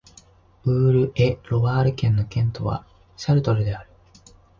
[0.65, 3.89] ウール＝エ＝ロワール県の県都はシャルトルである